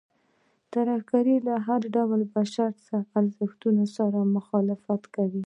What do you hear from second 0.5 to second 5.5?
ترهګرۍ له هر ډول بشري ارزښتونو سره مخالفت کوي.